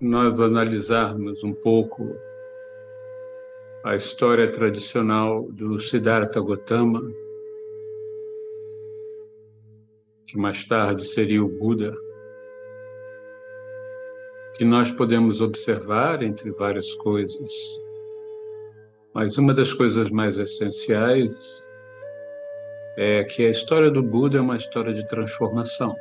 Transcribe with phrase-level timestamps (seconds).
[0.00, 2.16] nós analisarmos um pouco
[3.84, 7.02] a história tradicional do Siddhartha Gautama,
[10.26, 11.94] que mais tarde seria o Buda,
[14.56, 17.52] que nós podemos observar entre várias coisas,
[19.12, 21.66] mas uma das coisas mais essenciais
[22.96, 25.94] é que a história do Buda é uma história de transformação.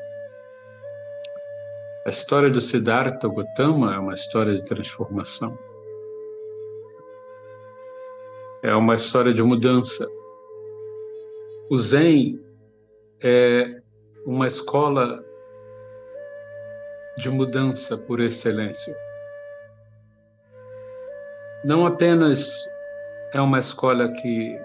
[2.07, 5.59] A história do Siddhartha Gautama é uma história de transformação.
[8.63, 10.07] É uma história de mudança.
[11.69, 12.41] O Zen
[13.21, 13.81] é
[14.25, 15.21] uma escola
[17.17, 18.97] de mudança por excelência.
[21.65, 22.49] Não apenas
[23.33, 24.57] é uma escola que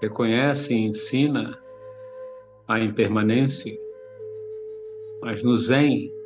[0.00, 1.58] reconhece e ensina
[2.68, 3.76] a impermanência,
[5.20, 6.21] mas no Zen,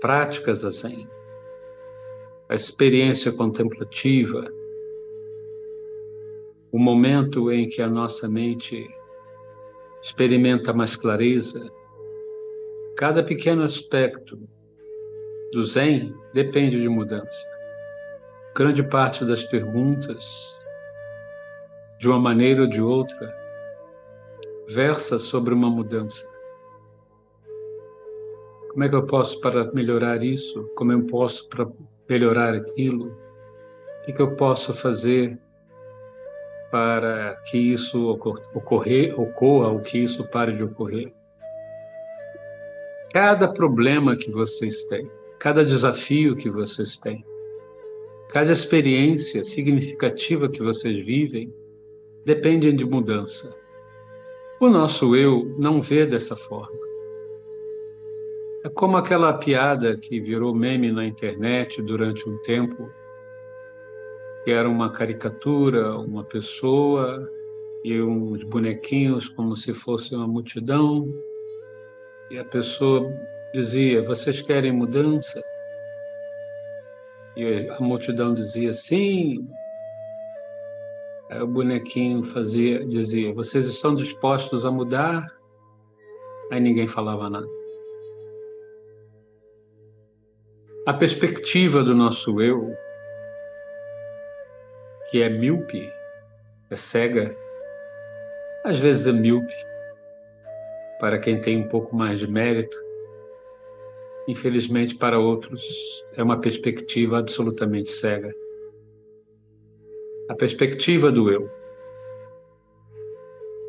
[0.00, 1.06] a prática da Zen,
[2.48, 4.50] a experiência contemplativa,
[6.72, 8.88] o momento em que a nossa mente
[10.02, 11.70] experimenta mais clareza.
[12.96, 14.38] Cada pequeno aspecto
[15.52, 17.46] do Zen depende de mudança.
[18.56, 20.58] Grande parte das perguntas,
[21.98, 23.36] de uma maneira ou de outra,
[24.66, 26.26] versa sobre uma mudança.
[28.70, 30.64] Como é que eu posso para melhorar isso?
[30.76, 31.68] Como eu posso para
[32.08, 33.06] melhorar aquilo?
[33.06, 35.38] O que, que eu posso fazer
[36.70, 38.10] para que isso
[38.54, 41.12] ocorrer, ocorra ou que isso pare de ocorrer.
[43.12, 47.24] Cada problema que vocês têm, cada desafio que vocês têm,
[48.28, 51.52] cada experiência significativa que vocês vivem,
[52.24, 53.52] dependem de mudança.
[54.60, 56.89] O nosso eu não vê dessa forma.
[58.62, 62.90] É como aquela piada que virou meme na internet durante um tempo,
[64.44, 67.26] que era uma caricatura, uma pessoa
[67.82, 71.08] e uns bonequinhos como se fosse uma multidão.
[72.30, 73.10] E a pessoa
[73.54, 75.42] dizia: Vocês querem mudança?
[77.34, 79.48] E a multidão dizia: Sim.
[81.30, 85.26] Aí o bonequinho fazia, dizia: Vocês estão dispostos a mudar?
[86.50, 87.59] Aí ninguém falava nada.
[90.86, 92.74] A perspectiva do nosso eu
[95.10, 95.92] que é míope,
[96.70, 97.36] é cega,
[98.64, 99.52] às vezes é míope,
[100.98, 102.76] para quem tem um pouco mais de mérito.
[104.26, 105.62] Infelizmente, para outros,
[106.16, 108.32] é uma perspectiva absolutamente cega.
[110.30, 111.50] A perspectiva do eu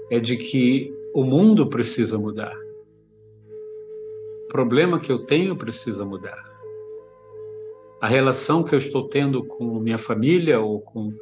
[0.09, 2.55] é de que o mundo precisa mudar.
[4.45, 6.50] O problema que eu tenho precisa mudar.
[8.01, 11.13] A relação que eu estou tendo com minha família ou com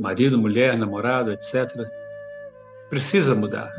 [0.00, 1.70] marido, mulher, namorado, etc.,
[2.90, 3.72] precisa mudar.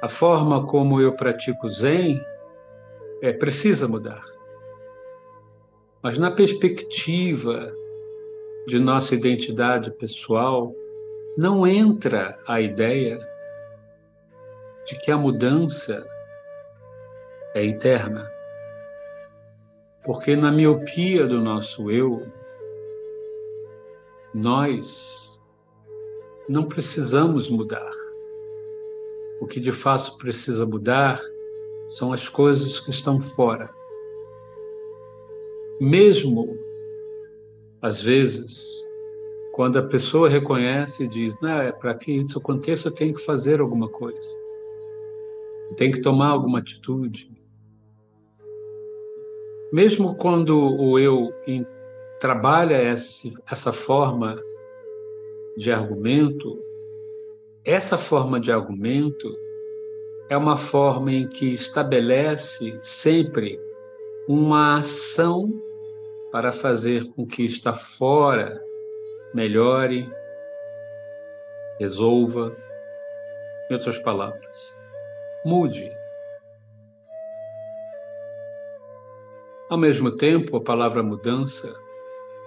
[0.00, 2.18] A forma como eu pratico Zen
[3.20, 4.22] é, precisa mudar.
[6.02, 7.70] Mas na perspectiva
[8.66, 10.74] de nossa identidade pessoal,
[11.36, 13.18] não entra a ideia
[14.86, 16.06] de que a mudança
[17.54, 18.28] é interna.
[20.04, 22.26] Porque na miopia do nosso eu,
[24.34, 25.40] nós
[26.48, 27.90] não precisamos mudar.
[29.40, 31.20] O que de fato precisa mudar
[31.88, 33.70] são as coisas que estão fora.
[35.80, 36.56] Mesmo,
[37.80, 38.68] às vezes,
[39.52, 43.60] quando a pessoa reconhece e diz: é para que isso aconteça, eu tenho que fazer
[43.60, 44.36] alguma coisa,
[45.70, 47.30] eu tenho que tomar alguma atitude.
[49.72, 51.32] Mesmo quando o eu
[52.20, 54.36] trabalha esse, essa forma
[55.56, 56.62] de argumento,
[57.64, 59.34] essa forma de argumento
[60.28, 63.58] é uma forma em que estabelece sempre
[64.28, 65.50] uma ação
[66.30, 68.62] para fazer com que está fora
[69.32, 70.06] melhore,
[71.80, 72.54] resolva,
[73.70, 74.74] em outras palavras,
[75.46, 76.01] mude.
[79.72, 81.74] Ao mesmo tempo, a palavra mudança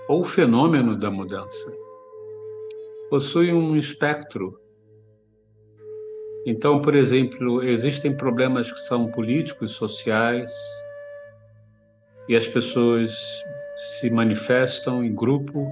[0.08, 1.76] ou fenômeno da mudança.
[3.10, 4.60] Possui um espectro.
[6.46, 10.54] Então, por exemplo, existem problemas que são políticos, sociais,
[12.30, 13.18] e as pessoas
[13.76, 15.68] se manifestam em grupo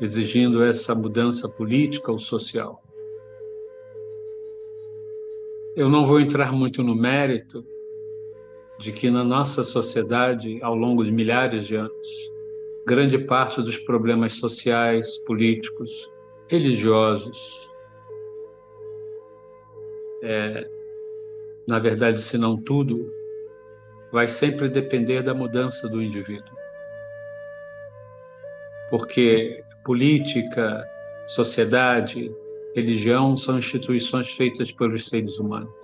[0.00, 2.82] exigindo essa mudança política ou social.
[5.76, 7.71] Eu não vou entrar muito no mérito
[8.82, 12.32] de que na nossa sociedade, ao longo de milhares de anos,
[12.84, 16.10] grande parte dos problemas sociais, políticos,
[16.48, 17.70] religiosos,
[20.24, 20.68] é,
[21.68, 23.08] na verdade, se não tudo,
[24.10, 26.56] vai sempre depender da mudança do indivíduo.
[28.90, 30.84] Porque política,
[31.28, 32.34] sociedade,
[32.74, 35.81] religião são instituições feitas pelos seres humanos.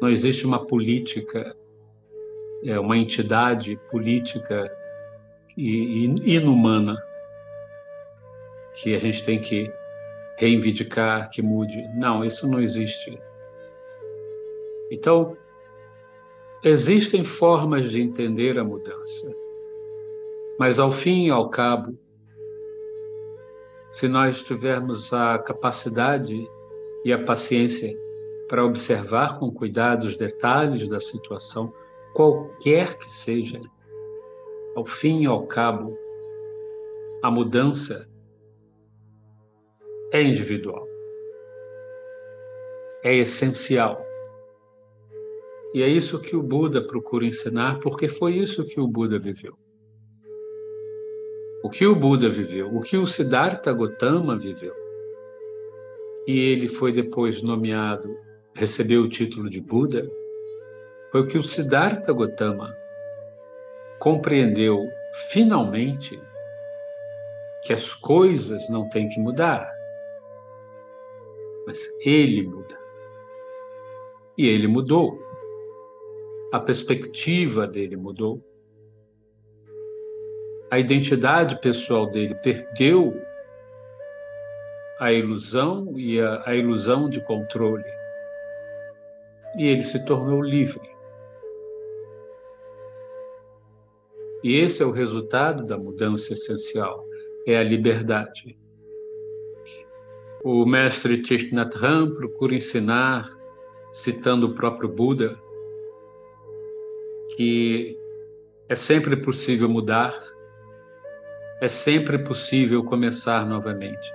[0.00, 1.56] Não existe uma política,
[2.64, 4.70] é uma entidade política
[5.56, 6.96] inumana
[8.74, 9.72] que a gente tem que
[10.36, 11.82] reivindicar, que mude.
[11.96, 13.18] Não, isso não existe.
[14.90, 15.34] Então,
[16.62, 19.34] existem formas de entender a mudança,
[20.58, 21.98] mas ao fim e ao cabo,
[23.90, 26.48] se nós tivermos a capacidade
[27.04, 27.96] e a paciência
[28.48, 31.72] para observar com cuidado os detalhes da situação,
[32.14, 33.60] qualquer que seja,
[34.74, 35.96] ao fim e ao cabo,
[37.22, 38.08] a mudança
[40.12, 40.86] é individual,
[43.04, 44.02] é essencial.
[45.74, 49.56] E é isso que o Buda procura ensinar, porque foi isso que o Buda viveu.
[51.62, 54.74] O que o Buda viveu, o que o Siddhartha Gautama viveu.
[56.26, 58.08] E ele foi depois nomeado
[58.58, 60.10] recebeu o título de Buda
[61.12, 62.76] foi o que o Siddhartha Gautama
[64.00, 64.84] compreendeu
[65.30, 66.20] finalmente
[67.62, 69.72] que as coisas não têm que mudar,
[71.66, 72.76] mas ele muda.
[74.36, 75.20] E ele mudou.
[76.52, 78.42] A perspectiva dele mudou.
[80.68, 83.14] A identidade pessoal dele perdeu
[84.98, 87.97] a ilusão e a, a ilusão de controle
[89.56, 90.88] e ele se tornou livre.
[94.42, 97.04] E esse é o resultado da mudança essencial,
[97.46, 98.58] é a liberdade.
[100.44, 103.28] O mestre Tishnatram procura ensinar,
[103.92, 105.36] citando o próprio Buda,
[107.34, 107.98] que
[108.68, 110.14] é sempre possível mudar,
[111.60, 114.12] é sempre possível começar novamente.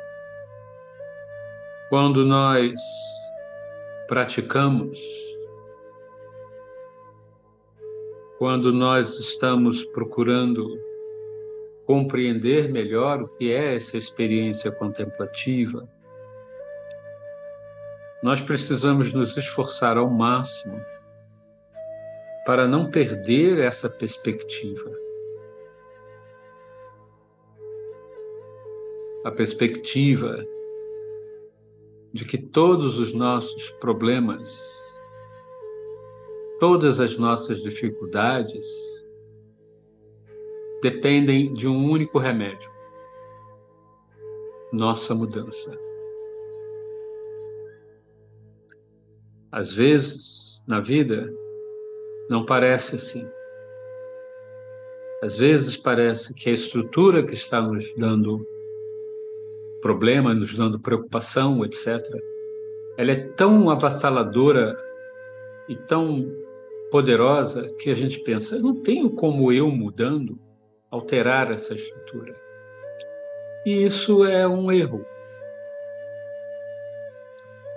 [1.90, 2.72] Quando nós
[4.08, 5.00] praticamos
[8.38, 10.78] quando nós estamos procurando
[11.86, 15.88] compreender melhor o que é essa experiência contemplativa,
[18.22, 20.80] nós precisamos nos esforçar ao máximo
[22.46, 24.92] para não perder essa perspectiva.
[29.26, 30.46] A perspectiva
[32.14, 34.74] de que todos os nossos problemas
[36.64, 38.66] Todas as nossas dificuldades
[40.82, 42.72] dependem de um único remédio:
[44.72, 45.78] nossa mudança.
[49.52, 51.30] Às vezes, na vida,
[52.30, 53.28] não parece assim.
[55.22, 58.48] Às vezes parece que a estrutura que está nos dando
[59.84, 62.02] problema, nos dando preocupação, etc.,
[62.98, 64.76] ela é tão avassaladora
[65.68, 66.26] e tão
[66.90, 70.40] poderosa que a gente pensa, não tenho como eu mudando
[70.90, 72.34] alterar essa estrutura.
[73.66, 75.06] E isso é um erro.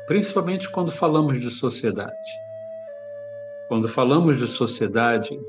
[0.06, 2.30] Principalmente quando falamos de sociedade.
[3.68, 5.40] Quando falamos de sociedade,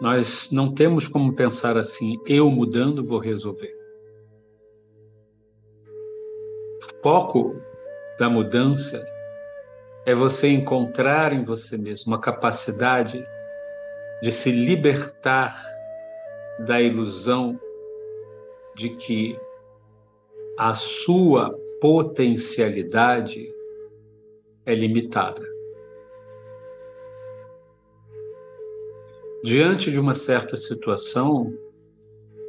[0.00, 3.81] nós não temos como pensar assim, eu mudando vou resolver.
[7.02, 7.56] Foco
[8.16, 9.04] da mudança
[10.06, 13.20] é você encontrar em você mesmo a capacidade
[14.22, 15.60] de se libertar
[16.60, 17.58] da ilusão
[18.76, 19.36] de que
[20.56, 23.52] a sua potencialidade
[24.64, 25.42] é limitada.
[29.42, 31.52] Diante de uma certa situação,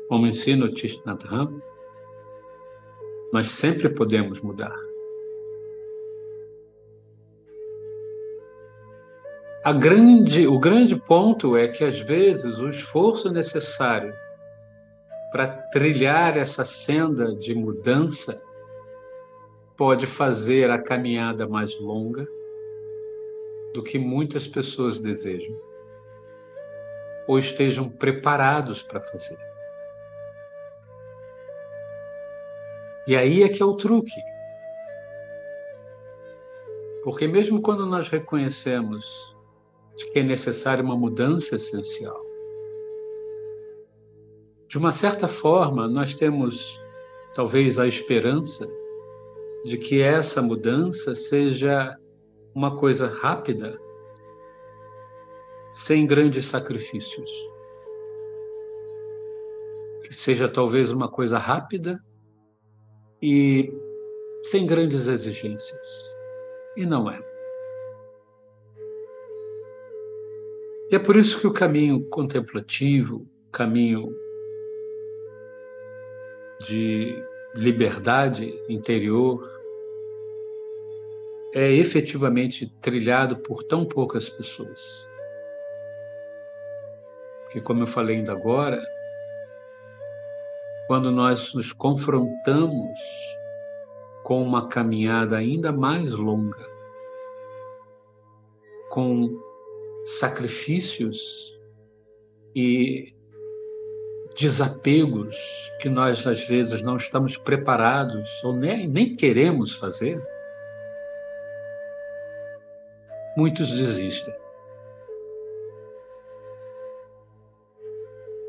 [0.07, 1.60] como ensina o Tishnadham,
[3.33, 4.77] nós sempre podemos mudar.
[9.79, 14.13] Grande, o grande ponto é que, às vezes, o esforço necessário
[15.31, 18.39] para trilhar essa senda de mudança
[19.75, 22.27] pode fazer a caminhada mais longa
[23.73, 25.59] do que muitas pessoas desejam
[27.27, 29.52] ou estejam preparados para fazer.
[33.07, 34.22] E aí é que é o truque.
[37.03, 39.33] Porque mesmo quando nós reconhecemos
[39.98, 42.24] que é necessária uma mudança essencial.
[44.67, 46.79] De uma certa forma, nós temos
[47.36, 48.67] talvez a esperança
[49.65, 51.95] de que essa mudança seja
[52.55, 53.79] uma coisa rápida,
[55.72, 57.29] sem grandes sacrifícios.
[60.03, 62.00] Que seja talvez uma coisa rápida
[63.25, 63.74] e
[64.44, 66.13] sem grandes exigências.
[66.75, 67.18] E não é.
[70.92, 74.13] E é por isso que o caminho contemplativo, caminho
[76.68, 77.15] de
[77.56, 79.42] liberdade interior,
[81.56, 85.08] é efetivamente trilhado por tão poucas pessoas.
[87.44, 88.84] Porque, como eu falei ainda agora,
[90.93, 93.00] quando nós nos confrontamos
[94.23, 96.63] com uma caminhada ainda mais longa,
[98.91, 99.27] com
[100.03, 101.17] sacrifícios
[102.55, 103.12] e
[104.38, 105.35] desapegos
[105.81, 110.21] que nós às vezes não estamos preparados ou nem, nem queremos fazer,
[113.35, 114.42] muitos desistem.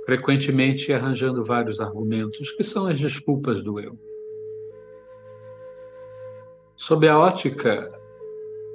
[0.04, 3.98] Frequentemente arranjando vários argumentos que são as desculpas do eu.
[6.76, 7.90] Sob a ótica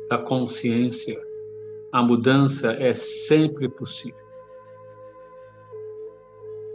[0.09, 1.21] da consciência,
[1.91, 4.27] a mudança é sempre possível.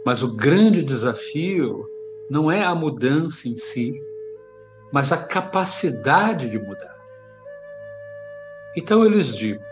[0.05, 1.85] Mas o grande desafio
[2.29, 3.95] não é a mudança em si,
[4.91, 6.95] mas a capacidade de mudar.
[8.77, 9.63] Então eu lhes digo: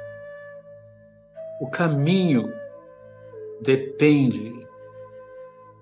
[1.61, 2.51] o caminho
[3.61, 4.67] depende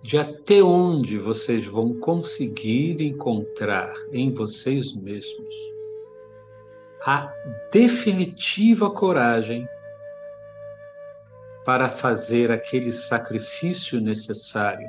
[0.01, 5.55] de até onde vocês vão conseguir encontrar em vocês mesmos
[7.05, 7.33] a
[7.71, 9.67] definitiva coragem
[11.65, 14.87] para fazer aquele sacrifício necessário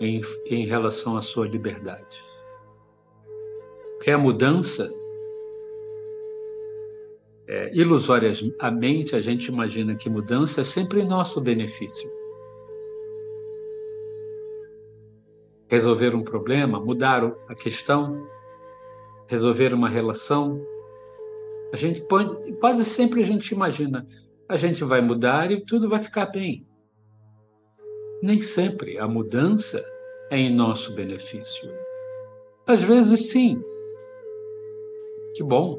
[0.00, 2.24] em, em relação à sua liberdade.
[3.92, 4.90] Porque a mudança,
[7.46, 12.19] é, ilusoriamente, a gente imagina que mudança é sempre em nosso benefício.
[15.70, 18.26] Resolver um problema, mudar a questão,
[19.28, 20.60] resolver uma relação.
[21.72, 24.04] A gente pode, quase sempre a gente imagina,
[24.48, 26.66] a gente vai mudar e tudo vai ficar bem.
[28.20, 29.80] Nem sempre a mudança
[30.28, 31.70] é em nosso benefício.
[32.66, 33.62] Às vezes sim.
[35.36, 35.78] Que bom.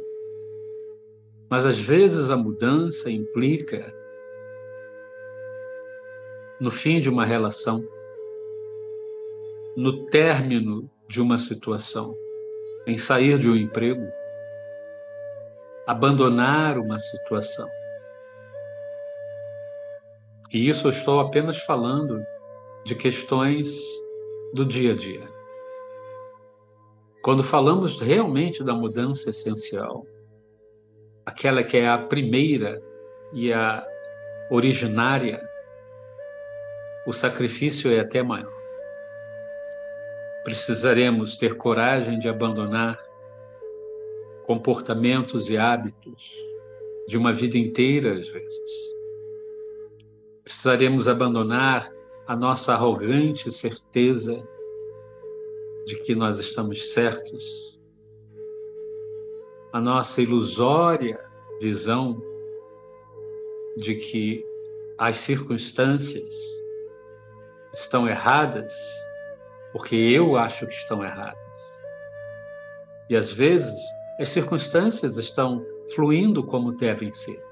[1.49, 3.93] Mas às vezes a mudança implica
[6.61, 7.85] no fim de uma relação
[9.75, 12.15] no término de uma situação,
[12.85, 14.05] em sair de um emprego,
[15.87, 17.69] abandonar uma situação.
[20.51, 22.21] E isso eu estou apenas falando
[22.83, 23.79] de questões
[24.53, 25.29] do dia a dia.
[27.23, 30.05] Quando falamos realmente da mudança essencial,
[31.25, 32.81] aquela que é a primeira
[33.31, 33.85] e a
[34.49, 35.41] originária,
[37.07, 38.60] o sacrifício é até maior
[40.43, 42.99] precisaremos ter coragem de abandonar
[44.45, 46.35] comportamentos e hábitos
[47.07, 48.71] de uma vida inteira, às vezes.
[50.43, 51.91] Precisaremos abandonar
[52.27, 54.45] a nossa arrogante certeza
[55.85, 57.79] de que nós estamos certos,
[59.73, 61.23] a nossa ilusória
[61.59, 62.21] visão
[63.77, 64.45] de que
[64.97, 66.33] as circunstâncias
[67.73, 68.73] estão erradas
[69.71, 71.81] porque eu acho que estão erradas.
[73.09, 73.79] E às vezes
[74.19, 77.43] as circunstâncias estão fluindo como devem ser.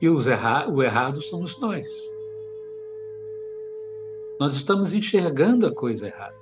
[0.00, 1.88] E os erra o errado somos nós.
[4.38, 6.40] Nós estamos enxergando a coisa errada.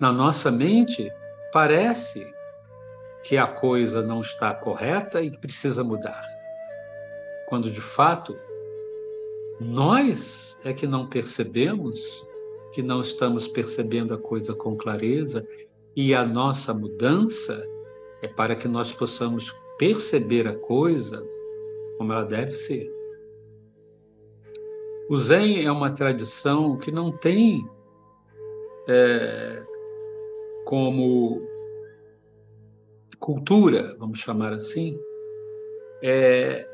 [0.00, 1.10] Na nossa mente,
[1.52, 2.26] parece
[3.22, 6.24] que a coisa não está correta e precisa mudar.
[7.48, 8.36] Quando de fato
[9.60, 12.26] nós é que não percebemos
[12.74, 15.46] que não estamos percebendo a coisa com clareza
[15.94, 17.64] e a nossa mudança
[18.20, 21.24] é para que nós possamos perceber a coisa
[21.96, 22.92] como ela deve ser.
[25.08, 27.64] O Zen é uma tradição que não tem
[28.88, 29.64] é,
[30.64, 31.40] como
[33.20, 34.98] cultura, vamos chamar assim,
[36.02, 36.68] é,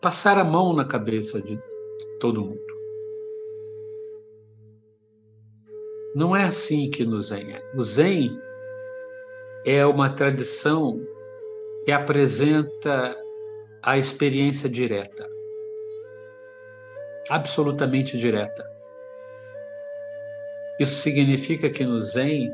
[0.00, 1.56] passar a mão na cabeça de
[2.18, 2.69] todo mundo.
[6.14, 7.62] Não é assim que no Zen é.
[7.74, 8.30] O Zen
[9.64, 11.00] é uma tradição
[11.84, 13.16] que apresenta
[13.82, 15.28] a experiência direta,
[17.28, 18.68] absolutamente direta.
[20.80, 22.50] Isso significa que no Zen,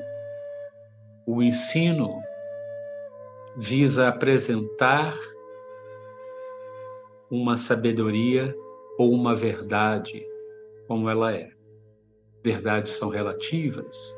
[1.27, 2.21] o ensino
[3.57, 5.17] visa apresentar
[7.31, 8.55] uma sabedoria
[8.99, 10.25] ou uma verdade
[10.87, 11.56] como ela é.
[12.47, 14.17] Verdades são relativas.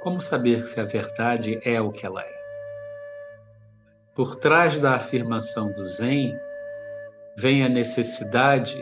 [0.00, 2.34] Como saber se a verdade é o que ela é?
[4.14, 6.32] Por trás da afirmação do Zen
[7.36, 8.80] vem a necessidade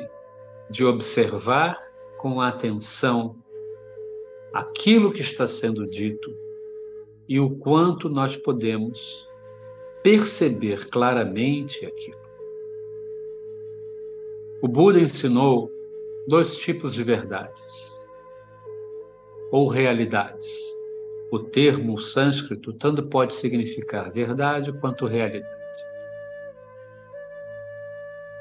[0.68, 1.80] de observar
[2.18, 3.34] com atenção
[4.52, 6.30] aquilo que está sendo dito
[7.26, 9.26] e o quanto nós podemos
[10.02, 12.20] perceber claramente aquilo.
[14.60, 15.72] O Buda ensinou
[16.28, 17.91] dois tipos de verdades
[19.52, 20.50] ou realidades.
[21.30, 25.62] O termo sânscrito tanto pode significar verdade quanto realidade.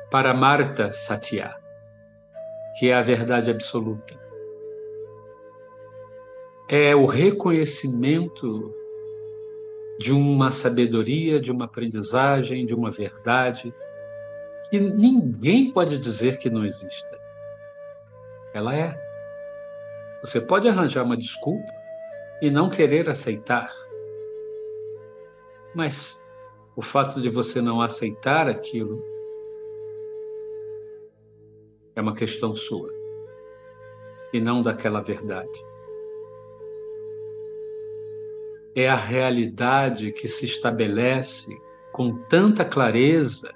[0.09, 1.55] Para Marta Satya,
[2.79, 4.19] que é a verdade absoluta,
[6.67, 8.73] é o reconhecimento
[9.99, 13.73] de uma sabedoria, de uma aprendizagem, de uma verdade
[14.69, 17.19] que ninguém pode dizer que não exista.
[18.53, 19.10] Ela é.
[20.21, 21.71] Você pode arranjar uma desculpa
[22.41, 23.73] e não querer aceitar.
[25.75, 26.23] Mas
[26.75, 29.03] o fato de você não aceitar aquilo
[31.95, 32.89] é uma questão sua
[34.33, 35.71] e não daquela verdade
[38.75, 41.57] é a realidade que se estabelece
[41.91, 43.53] com tanta clareza,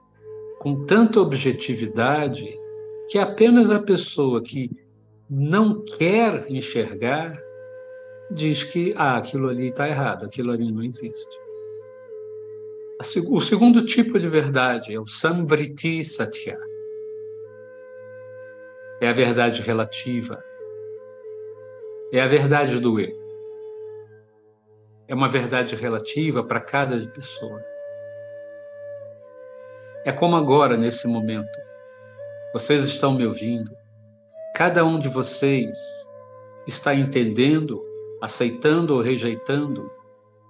[0.60, 2.60] com tanta objetividade,
[3.10, 4.70] que apenas a pessoa que
[5.30, 7.42] não quer enxergar
[8.32, 11.40] diz que ah, aquilo ali está errado, aquilo ali não existe.
[13.30, 16.58] O segundo tipo de verdade é o Samvriti Satya.
[19.02, 20.44] É a verdade relativa.
[22.12, 23.26] É a verdade do eu
[25.08, 27.64] é uma verdade relativa para cada pessoa.
[30.04, 31.58] É como agora, nesse momento.
[32.54, 33.72] Vocês estão me ouvindo.
[34.56, 35.78] Cada um de vocês
[36.66, 37.84] está entendendo,
[38.22, 39.92] aceitando ou rejeitando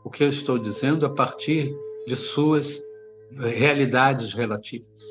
[0.04, 2.84] o que eu estou dizendo a partir de suas
[3.32, 5.02] realidades relativas.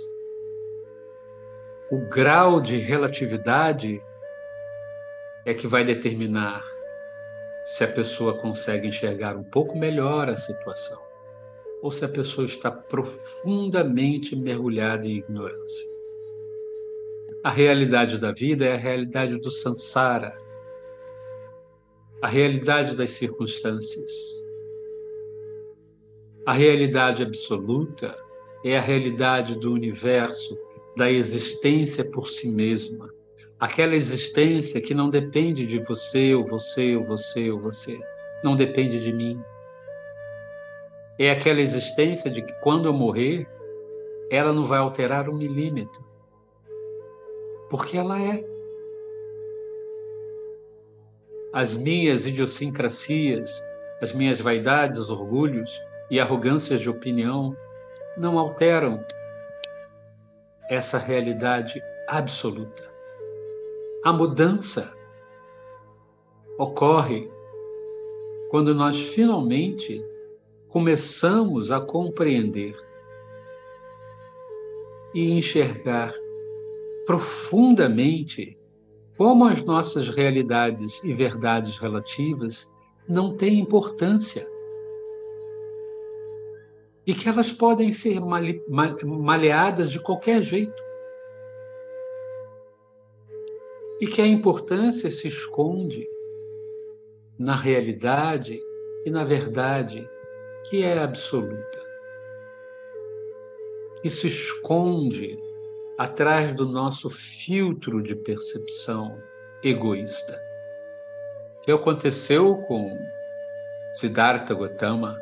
[1.90, 4.00] O grau de relatividade
[5.44, 6.64] é que vai determinar
[7.64, 11.02] se a pessoa consegue enxergar um pouco melhor a situação
[11.82, 15.93] ou se a pessoa está profundamente mergulhada em ignorância.
[17.44, 20.36] A realidade da vida é a realidade do samsara,
[22.20, 24.10] a realidade das circunstâncias.
[26.46, 28.16] A realidade absoluta
[28.64, 30.58] é a realidade do universo,
[30.96, 33.14] da existência por si mesma
[33.64, 37.98] aquela existência que não depende de você, ou você, ou você, ou você,
[38.44, 39.40] não depende de mim.
[41.18, 43.46] É aquela existência de que quando eu morrer,
[44.30, 46.04] ela não vai alterar um milímetro.
[47.74, 48.40] Porque ela é.
[51.52, 53.50] As minhas idiosincrasias,
[54.00, 57.56] as minhas vaidades, orgulhos e arrogâncias de opinião
[58.16, 59.04] não alteram
[60.70, 62.88] essa realidade absoluta.
[64.04, 64.96] A mudança
[66.56, 67.28] ocorre
[68.52, 70.00] quando nós finalmente
[70.68, 72.76] começamos a compreender
[75.12, 76.14] e enxergar
[77.04, 78.58] profundamente
[79.16, 82.72] como as nossas realidades e verdades relativas
[83.08, 84.48] não têm importância
[87.06, 88.18] e que elas podem ser
[89.04, 90.84] maleadas de qualquer jeito.
[94.00, 96.08] e que a importância se esconde
[97.38, 98.60] na realidade
[99.04, 100.08] e na verdade
[100.68, 101.84] que é absoluta.
[104.02, 105.38] E se esconde
[105.98, 109.16] atrás do nosso filtro de percepção
[109.62, 110.40] egoísta.
[111.56, 112.90] O que aconteceu com
[113.94, 115.16] Siddhartha Gautama,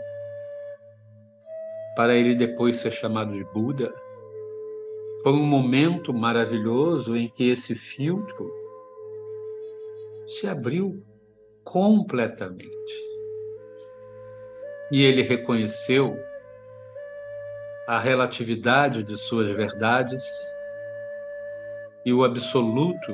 [1.95, 3.93] para ele depois ser chamado de Buda,
[5.23, 8.51] foi um momento maravilhoso em que esse filtro
[10.27, 11.05] se abriu
[11.65, 12.73] completamente.
[14.91, 16.17] E ele reconheceu
[17.87, 20.23] a relatividade de suas verdades
[22.05, 23.13] e o absoluto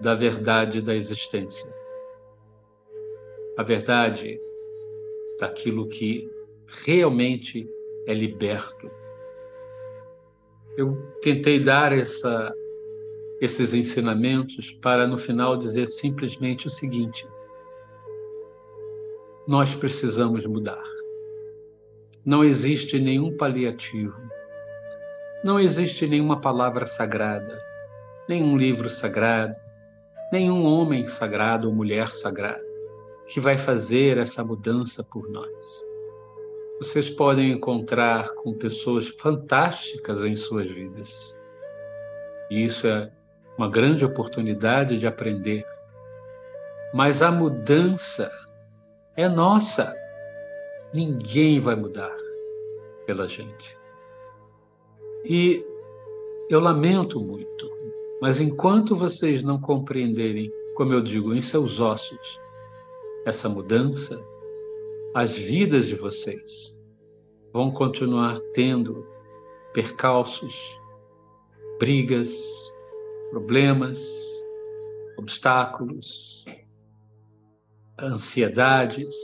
[0.00, 1.72] da verdade da existência.
[3.56, 4.40] A verdade
[5.38, 6.30] daquilo que
[6.84, 7.68] realmente
[8.06, 8.90] é liberto.
[10.76, 12.54] Eu tentei dar essa,
[13.40, 17.26] esses ensinamentos para no final dizer simplesmente o seguinte:
[19.46, 20.82] nós precisamos mudar.
[22.24, 24.16] Não existe nenhum paliativo,
[25.44, 27.61] não existe nenhuma palavra sagrada,
[28.32, 29.54] nenhum livro sagrado,
[30.32, 32.64] nenhum homem sagrado ou mulher sagrada
[33.26, 35.84] que vai fazer essa mudança por nós.
[36.78, 41.36] Vocês podem encontrar com pessoas fantásticas em suas vidas.
[42.50, 43.10] E isso é
[43.56, 45.64] uma grande oportunidade de aprender.
[46.92, 48.32] Mas a mudança
[49.14, 49.94] é nossa.
[50.94, 52.14] Ninguém vai mudar
[53.06, 53.78] pela gente.
[55.24, 55.64] E
[56.50, 57.81] eu lamento muito,
[58.22, 62.40] mas enquanto vocês não compreenderem, como eu digo, em seus ossos,
[63.26, 64.24] essa mudança,
[65.12, 66.80] as vidas de vocês
[67.52, 69.04] vão continuar tendo
[69.74, 70.54] percalços,
[71.80, 72.32] brigas,
[73.32, 74.00] problemas,
[75.18, 76.44] obstáculos,
[78.00, 79.16] ansiedades,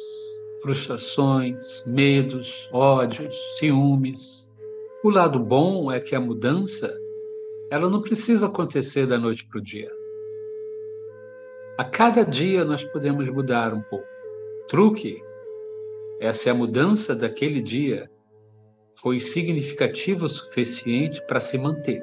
[0.60, 4.52] frustrações, medos, ódios, ciúmes.
[5.04, 6.92] O lado bom é que a mudança,
[7.70, 9.90] ela não precisa acontecer da noite para o dia.
[11.76, 14.06] A cada dia nós podemos mudar um pouco.
[14.68, 15.22] Truque
[16.20, 18.10] é se a mudança daquele dia
[18.94, 22.02] foi significativa o suficiente para se manter.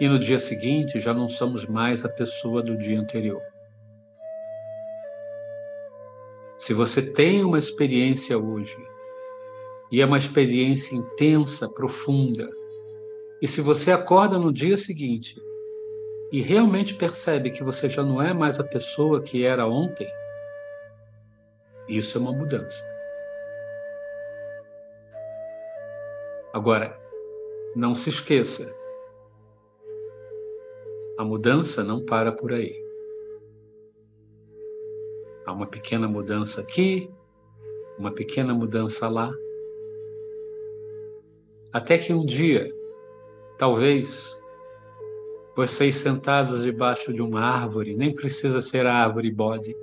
[0.00, 3.42] E no dia seguinte já não somos mais a pessoa do dia anterior.
[6.56, 8.76] Se você tem uma experiência hoje,
[9.92, 12.48] e é uma experiência intensa, profunda,
[13.40, 15.40] e se você acorda no dia seguinte
[16.30, 20.08] e realmente percebe que você já não é mais a pessoa que era ontem,
[21.88, 22.84] isso é uma mudança.
[26.52, 26.98] Agora,
[27.74, 28.74] não se esqueça,
[31.16, 32.74] a mudança não para por aí.
[35.46, 37.10] Há uma pequena mudança aqui,
[37.98, 39.32] uma pequena mudança lá.
[41.72, 42.72] Até que um dia,
[43.60, 44.42] talvez,
[45.54, 49.76] vocês sentados debaixo de uma árvore, nem precisa ser a árvore bode,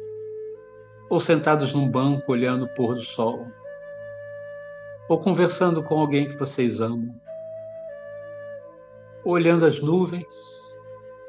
[1.12, 3.46] ou sentados num banco olhando o pôr do sol,
[5.08, 7.14] ou conversando com alguém que vocês amam,
[9.24, 10.26] olhando as nuvens,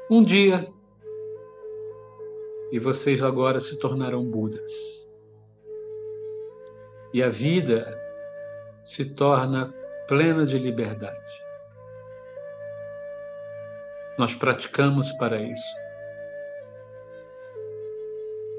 [0.09, 0.67] um dia,
[2.71, 5.07] e vocês agora se tornarão Budas.
[7.13, 7.95] E a vida
[8.83, 9.71] se torna
[10.07, 11.48] plena de liberdade.
[14.19, 15.75] Nós praticamos para isso.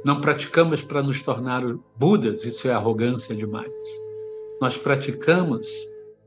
[0.06, 1.62] Não praticamos para nos tornar
[1.94, 3.70] Budas, isso é arrogância demais.
[4.58, 5.68] Nós praticamos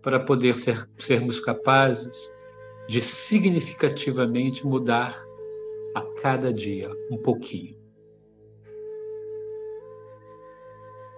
[0.04, 2.32] para poder ser, sermos capazes
[2.88, 5.20] de significativamente mudar
[5.96, 7.76] a cada dia um pouquinho.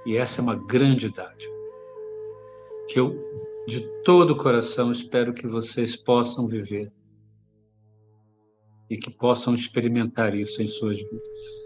[0.06, 1.54] E essa é uma grande dádiva
[2.88, 3.14] que eu,
[3.68, 6.90] de todo o coração, espero que vocês possam viver
[8.90, 11.65] e que possam experimentar isso em suas vidas.